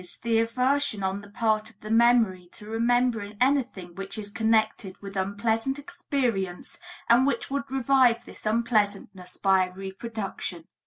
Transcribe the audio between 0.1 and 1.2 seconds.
the aversion